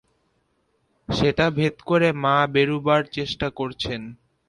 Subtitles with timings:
[1.09, 4.01] সেটা ভেদ করে মা বেরুবার চেষ্টা করছেন।